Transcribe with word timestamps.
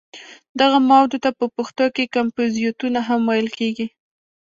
دغه 0.59 0.77
موادو 0.89 1.17
ته 1.23 1.29
په 1.39 1.45
پښتو 1.55 1.85
کې 1.95 2.11
کمپوزیتونه 2.15 2.99
هم 3.07 3.21
ویل 3.29 3.49
کېږي. 3.59 3.87